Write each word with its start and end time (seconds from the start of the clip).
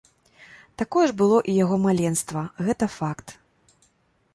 Такое 0.83 1.03
ж 1.11 1.15
было 1.21 1.37
і 1.53 1.57
яго 1.63 1.75
маленства, 1.85 2.41
гэта 2.67 2.89
факт. 2.99 3.37